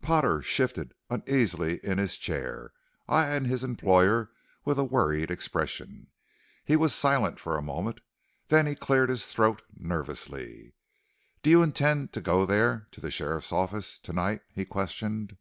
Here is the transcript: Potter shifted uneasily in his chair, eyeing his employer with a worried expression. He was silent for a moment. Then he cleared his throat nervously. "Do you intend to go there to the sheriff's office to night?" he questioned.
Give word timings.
Potter 0.00 0.40
shifted 0.40 0.94
uneasily 1.10 1.78
in 1.84 1.98
his 1.98 2.16
chair, 2.16 2.72
eyeing 3.06 3.44
his 3.44 3.62
employer 3.62 4.30
with 4.64 4.78
a 4.78 4.84
worried 4.84 5.30
expression. 5.30 6.06
He 6.64 6.74
was 6.74 6.94
silent 6.94 7.38
for 7.38 7.58
a 7.58 7.62
moment. 7.62 8.00
Then 8.48 8.64
he 8.66 8.76
cleared 8.76 9.10
his 9.10 9.26
throat 9.26 9.60
nervously. 9.76 10.72
"Do 11.42 11.50
you 11.50 11.62
intend 11.62 12.14
to 12.14 12.22
go 12.22 12.46
there 12.46 12.88
to 12.92 13.02
the 13.02 13.10
sheriff's 13.10 13.52
office 13.52 13.98
to 13.98 14.14
night?" 14.14 14.40
he 14.54 14.64
questioned. 14.64 15.36